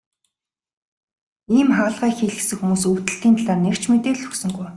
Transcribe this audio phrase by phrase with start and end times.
[1.57, 4.67] Ийм хагалгаа хийлгэсэн хүмүүс өвдөлтийн талаар нэг ч мэдээлэл өгсөнгүй.